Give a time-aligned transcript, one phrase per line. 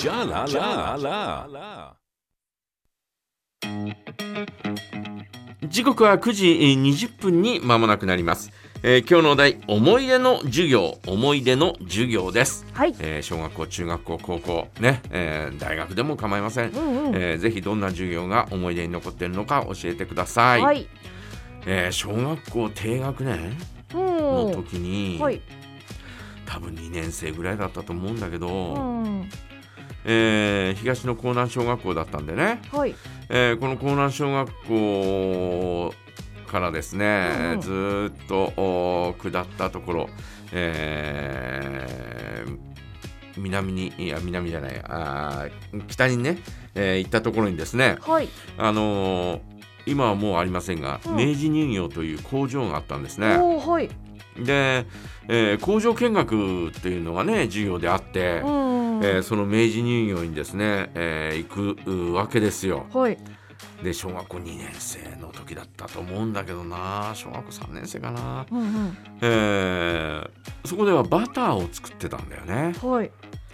[0.00, 1.96] じゃららら
[5.68, 8.50] 時刻は9時20分に間もなくなります、
[8.82, 12.94] えー今日のお題思い出の授業思い出の授業です、はい。
[12.98, 17.14] えー小学校中学校高校ね、えー大学でも構いません、うんうん。
[17.14, 20.88] えーぜひどんな授業が思い出に残っているのか教えてください、はい。
[21.66, 23.54] えー小学校低学年
[23.92, 24.52] うのん。
[24.54, 25.42] 時に、はい。
[26.46, 29.28] 多分2年生ぐらいだったと思うんだけど、うん。
[30.04, 32.94] えー東の江南小学校だったんでね、はい。
[33.28, 35.94] えーこの江南小学校
[36.46, 40.10] からですね、うんうんずーっと下ったところ、
[40.94, 42.58] えー
[43.36, 46.38] 南にいや南じゃないあー北にね、
[46.74, 48.28] えー行ったところにですね、はい。
[48.58, 49.40] あのー
[49.86, 53.36] 今はもうありませんが、うん明治乳業という工場があったんですね。
[53.38, 53.88] おお、はい。
[54.36, 54.84] で、
[55.28, 58.79] えー工場見学っていうのがね授業であって、うん。
[59.02, 62.86] えーその明治乳業にですね、えー行くうわけですよ。
[62.92, 63.18] はい。
[63.82, 68.96] で小学校2年生の時だったと思うんだけどな小学校3年生かな、うんうん。
[69.22, 70.30] えー
[70.66, 73.10] そこではバターを作ってたんだよねはい。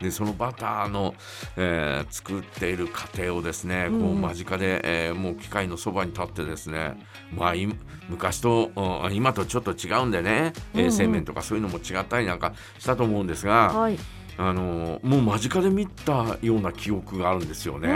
[0.00, 1.14] でそのバターの、
[1.56, 6.96] えー作っている過程をですね、うんこう間近で、えーもう機械のそばに立ってですね
[7.32, 7.68] まあい
[8.08, 13.98] 昔とうん今とちょっと違うんでねうんうん衛生面とかそういうのも違ったりなんかしたと思うんですが、はい。
[14.38, 17.88] あのもう間近で見たような記憶があるんですよね。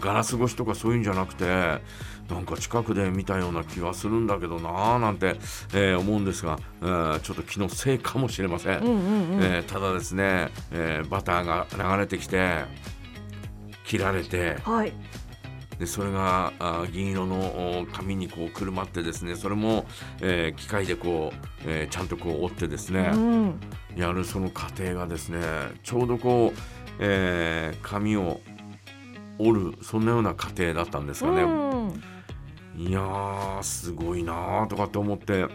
[0.00, 5.36] ガラス越しとかそういうんじゃなくてなんか近くで見たような気がするんだけどなあなんて、
[5.74, 9.42] えー思うんですが、えーちょっと気のせいかもしれません、うんうんうん。
[9.42, 12.64] えーただですね、えーバターが流れてきて
[13.84, 14.92] 切られてはい。
[15.78, 19.84] でそれがあー銀色のお紙にこうくるまってですねそれも、
[20.22, 23.60] えー機械でこう、えーちゃんとこう折ってですね、うん。
[23.96, 25.40] やるその過程がですね
[25.82, 26.58] ちょうどこう、
[26.98, 28.40] えー紙を
[29.38, 32.02] 折るそんなような過程だったんですがね、うん。
[32.88, 35.46] いやーすごいなーとかって思って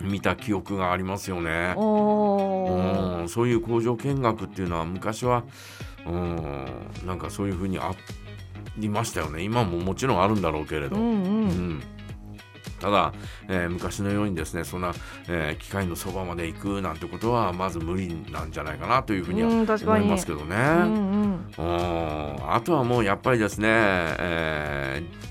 [0.00, 1.74] 見た記憶がありますよね。
[1.76, 5.44] うんそういう工場見学っていうのは昔は
[6.06, 6.66] うん
[7.06, 7.92] なんかそういうふうにあ
[8.76, 10.96] りましたよね今ももちろんあるんだろうけれど。
[10.96, 11.06] うんう。
[11.06, 11.82] うんん
[12.80, 13.12] ただ、
[13.48, 14.92] えー昔のようにですねそんな、
[15.28, 20.56] えー機械のそばまで行くなんてことはまず無理なんじゃないかなというふうには思いますけどね。
[20.56, 20.84] うんう
[21.26, 21.54] ん。
[21.58, 25.28] うんあとはもうやっぱりですね、えー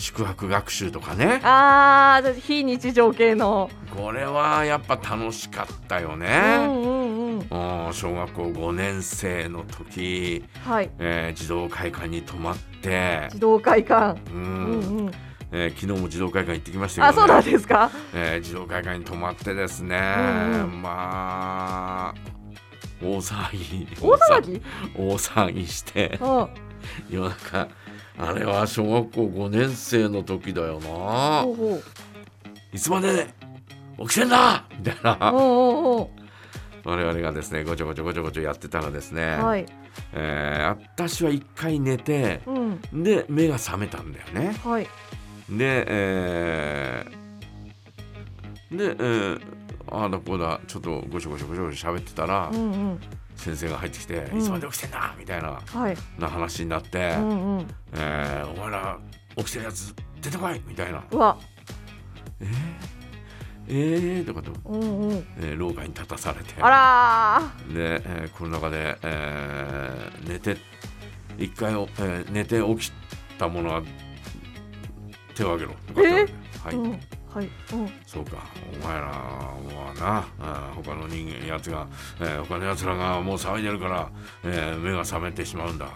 [0.00, 3.68] 宿泊学習とかねああ、非日常系の。
[3.96, 6.66] これはやっぱ楽しかったようね。
[6.68, 7.86] んうんうん。
[7.86, 10.90] うん小学校5年生の時、はい。
[11.00, 14.20] えー児童会館に泊まって児、童会館。
[14.30, 15.10] ううんんうん。
[15.52, 17.90] えー昨日も児童会館行ってきましたけあ、ど、ね、そうなんですか？
[18.14, 22.14] えー児童会館に泊まってですね、うんうんまあ
[23.02, 24.62] 大騒ぎ大騒ぎ？
[24.96, 26.48] 大騒ぎ してうん。
[27.10, 27.68] 夜中
[28.18, 31.82] あれは小学校5年生の時だよなほうほう。
[32.76, 33.28] いつまで
[34.00, 34.64] 起きてんだ？
[34.78, 36.10] みたいなお
[36.84, 39.44] 我々がですねごちょごちょごちょごちょやってたらですね、う。
[39.44, 39.66] はい。
[40.12, 42.80] えー私は一回寝てうん。
[43.04, 44.86] で目が覚めたんだよねはい。
[45.50, 49.40] でえーで、えー
[49.90, 53.00] ああだこうだちょっとごちょごちょごちょごちょ喋ってたら、うんうん。
[53.36, 55.96] 先生が入ってきて「うんいつまで起きてんだ!」みたいなはい。
[56.18, 57.66] な話になってうんうん。
[57.96, 58.98] 「えーお前ら
[59.36, 61.38] 起きてるやつ出てこい!」みたいなうわ。
[62.40, 62.48] 「えー、
[63.68, 65.26] えー」とかと、うんうん。
[65.40, 70.58] えー廊下に立たされてあらで、えーこの中で、えー寝て
[71.38, 72.92] 一回お、えー寝て起き
[73.38, 73.82] たものは
[75.38, 76.32] 手を挙げろとかって言われて
[76.64, 76.76] はい。
[77.34, 77.48] はい。
[77.72, 77.90] うん。
[78.06, 78.32] そうか
[78.82, 81.86] お前らはなあー他の人間やつが、
[82.20, 84.08] えー他のやつらがもう騒いでるから、
[84.44, 85.86] えー目が覚めてしまうんだ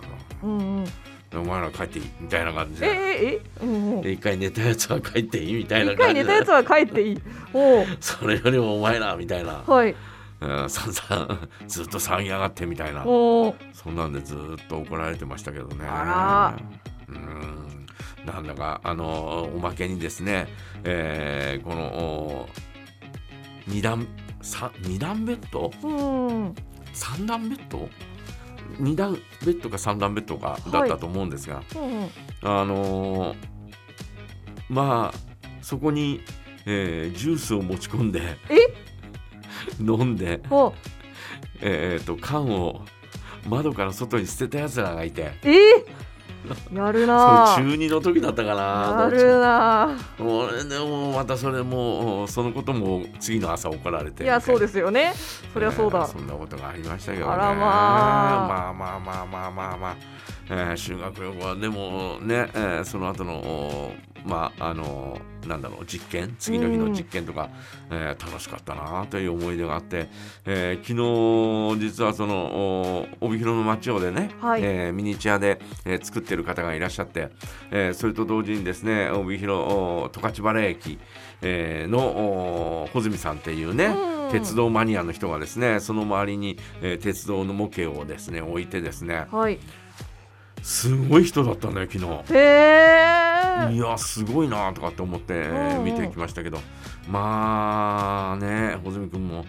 [0.41, 0.85] とうんうん。
[0.85, 0.91] で
[1.39, 3.65] お前ら帰っていいみたいな感じえでええ？
[3.65, 4.03] うんうん。
[4.03, 7.23] で一回寝たやつは帰っていいみたいな一回感じで寝たやつは帰っていい。
[7.55, 7.87] おう。
[8.01, 9.95] それよりもお前らみたいな、はい。
[10.41, 13.55] うん、さんさんずっと騒ぎやがってみたいなおお。
[13.73, 15.87] そんなんでずっと怒られてましたけどね。
[15.89, 16.55] あ
[17.09, 17.87] うん
[18.27, 20.47] なんだかあのおまけにですね、
[20.85, 22.49] えーこのお
[23.67, 24.07] 二段
[24.41, 25.71] さ二段ベッド？
[25.83, 26.55] うん。
[26.93, 27.89] 三段ベッド？
[28.79, 29.13] 二段
[29.45, 32.09] ベッドか三段ベッドかだったと思うんですが、うん。
[32.43, 33.37] あのー
[34.69, 35.19] まあ
[35.61, 36.23] そこに、
[36.67, 38.21] えージュースを持ち込んで
[39.81, 40.41] 飲んで。
[41.61, 42.85] えー、と缶を
[43.49, 45.33] 窓から外に捨てたやつらがいて。
[45.45, 45.51] え？
[45.51, 45.85] ー。
[46.75, 55.13] やるな中二の時だったかなやるな俺でもまたそれもそのことも次の朝怒られていやそうですすよね。
[55.53, 56.07] そりゃそうだ。
[56.07, 57.33] そんなことがありましたけどね。
[57.33, 57.55] あらまあ。
[57.55, 59.97] まあまあまあまあまあまあ、
[60.51, 63.93] えー修学旅行はでもね、えーその後のお
[64.25, 66.35] まああのなんだろう実験？
[66.39, 67.49] 次の日の実験とか、
[67.91, 70.09] えー楽しかったなという思い出があって、
[70.47, 74.63] えー昨日実はそのお帯広の町をでね、はい。
[74.63, 77.29] えーミニチュアで、えー作ってる方がいらっしゃって、
[77.71, 80.99] えーそれと同時にですね帯広お十勝原駅、
[81.43, 84.33] えーのお穂積さんっていうね、うん。
[84.33, 89.59] 鉄道マニアの人がですねその周りに、えー鉄道の模型をですね置いてですねはい。
[90.63, 92.07] すごい人だったね昨日。
[92.33, 93.22] へえ
[93.99, 95.49] すごいなとかって思って、
[95.85, 96.59] 見てきましたけど。
[97.09, 99.45] まあね穂積君も、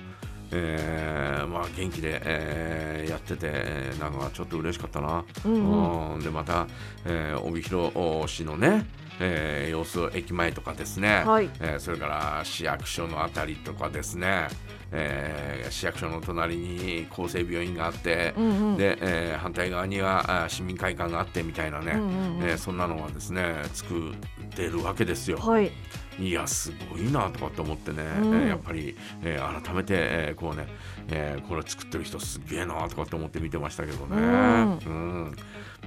[0.56, 5.24] えーまあ、元気で、えーやっててえーなんかちょっと嬉しかったな。
[5.46, 6.14] うんうん。
[6.16, 6.20] うん。
[6.22, 6.68] でまた、
[7.06, 7.92] えー帯広
[8.34, 8.86] 市のね、
[9.20, 11.50] えー様子を駅前とかですね、はい。
[11.60, 14.48] えーそれから市役所のあたりとかですね、
[14.92, 18.78] えー市役所の隣に厚生病院があって、うんうん。
[18.78, 22.50] で、えー反対側にはあ市民会館があってみたいなね、うんうんうん。
[22.50, 24.14] えーそんなのがですね作っ
[24.56, 25.38] てるわけですよ。
[25.38, 25.72] はい
[26.20, 28.34] いやすごいなとかって思ってね、うん。
[28.36, 30.68] えーやっぱり、えー改めて、えーこうね、
[31.10, 34.80] えーこれ作ってる人すげえなとかって思って見てましたけどね、うん。
[34.80, 34.90] う
[35.30, 35.36] ん。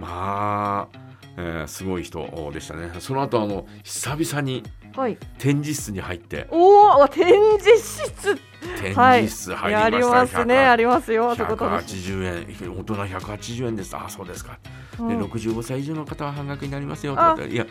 [0.01, 0.99] まあ、
[1.37, 2.91] えーすごい人でしたね。
[2.99, 4.63] その後あの久々に
[4.97, 5.19] はい。
[5.39, 6.47] 展示室に入って。
[6.51, 7.27] おお展
[7.61, 8.37] 示室。
[8.81, 9.29] 展はい。
[9.29, 10.57] 示室入りました、ますね。
[10.57, 12.25] ありますよあそこ楽しい180
[12.65, 12.73] 円。
[12.79, 13.95] 大人180円です。
[13.95, 14.59] あそうですか、
[14.99, 15.09] うん。
[15.09, 17.67] で65歳以上の方は半額になりますよとかいや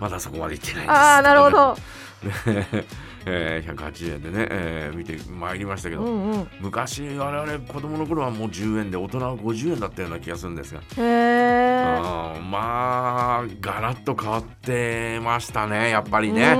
[0.00, 0.96] まだそこまで行ってないんです。
[0.98, 1.74] ああなるほど。
[1.74, 2.66] ね
[3.28, 6.48] えー180円でね、えー見てまいりましたけど、うんうん。
[6.60, 16.56] 昔我々子供の頃はもう10円で大人は50円だったような気がするんですが、へえあーまあガラッと変わってましたねやっぱりね、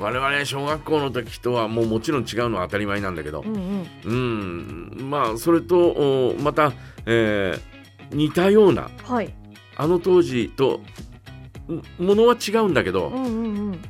[0.00, 3.42] 我々小学校の時とはもうもちろん違うのは当たり前なんだけど。
[3.42, 3.54] うん
[4.04, 4.96] うん。
[5.00, 6.72] うんまあそれとおまた、
[7.06, 7.78] えー
[8.10, 9.34] 似たようなはい。
[9.76, 10.80] あの当時とん
[11.98, 13.80] ものは違うんだけど、うんうんうん。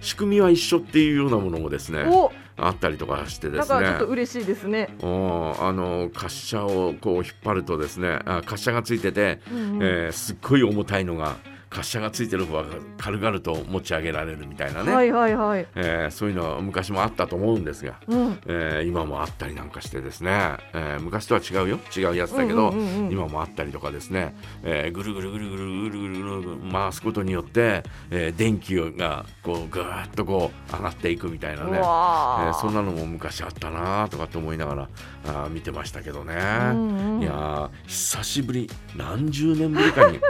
[0.00, 2.32] 仕組みは一緒っていうようなものもですねお。
[2.56, 3.80] あったりとかしてですね。
[3.80, 4.94] かちょっと嬉しいですね。
[5.02, 9.82] おあの滑車をこう引っ張るとですねあ滑車がついてて、うんうん。
[9.82, 11.36] えーすっごい重たいのが
[11.72, 12.64] 滑車がついてる方が
[12.98, 15.66] 軽々と持ち上げられるみたいなね、はいはいはい。
[15.74, 18.38] えーそういうのは昔もあったと思うんですが、うん。
[18.46, 21.78] えー今もあったりなんかしてですね、えー昔とは違うよ。
[21.96, 31.78] 違うやつだけど、うんうんうんうん今もあったりとかですね、えーぐるぐるぐるぐるぐるぐるぐる回すことによって、えー電気がこうぐーっとこう上がっていくみたいなうね。
[31.78, 32.56] えわー。
[32.56, 34.88] ーそんなのも昔あったなとかって思いながら
[35.26, 36.38] あー見てましたけどね、う
[36.74, 37.22] んうん。
[37.22, 40.20] いやー久しぶり何十年ぶりかに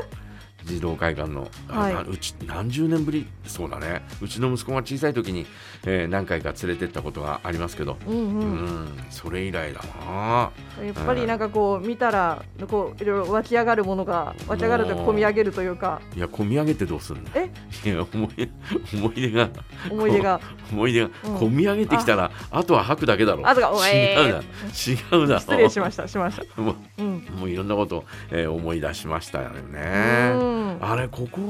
[0.64, 1.94] 児童会館の、あはい。
[1.94, 4.02] なうち何十年ぶりそうだね。
[4.20, 5.46] うちの息子が小さい時に、
[5.84, 8.54] えー何回か連れてったことがありますけど、うんううん
[8.84, 10.50] ん、それ以来だな。
[10.84, 16.00] やっぱりなんかこう見たらこういろいろ湧き上がるものが湧き上がるというか込み上げるというか。
[16.16, 17.50] いや込み上げてどうするんだえ？
[17.84, 18.50] いや思い
[18.94, 19.50] 思い出が。
[19.90, 20.40] 思い出が。
[20.72, 21.10] 思い出が。
[21.24, 21.36] うん。
[21.36, 22.62] 込み上げてきたら、あ。
[22.64, 23.46] とは吐くだけだろ。
[23.48, 26.60] あとが違うだー違うだろ失礼しましたしました。
[26.62, 30.32] も ううんもういろんなことを、えー思い出しましたよね。
[30.34, 31.40] うんあれここ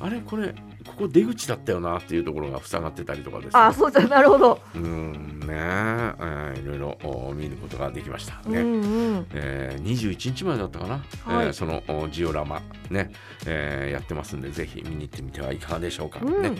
[0.00, 0.54] あれこれ
[0.86, 3.50] ここ出口だったよなっていうところが塞がってたりとかですね。
[3.60, 8.34] あそうじゃなるほどうんねえーいろいろお見ることができました。
[8.48, 8.60] ね。
[8.60, 9.26] うんうん。
[9.32, 11.46] えー、21日までだったかな、はい。
[11.46, 13.10] えーそのおジオラマね、
[13.46, 16.42] えーやってますんでぜひ見に行ってみてはいかがでしょうか、うん。
[16.42, 16.52] ね。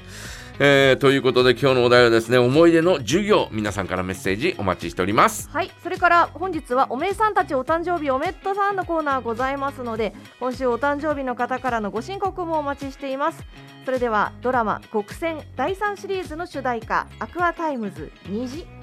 [0.58, 3.48] えーということで今日のお題はですね思い出の授業。
[3.52, 5.48] 皆さんからメッセージお待ちしております。
[5.50, 5.70] はい。
[5.82, 13.44] それから本日はおめえさんたちお誕生日おめっとさんのコーナーございますので今週お誕生日の方からのご申告もお待ちしています。
[13.84, 18.77] それではドラマ「ごくせん」第3シリーズの主題歌「Aqua Timez 虹」